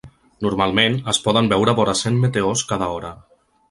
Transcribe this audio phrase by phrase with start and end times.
[0.45, 3.19] Normalment, es poden veure vora cent meteors cada hora.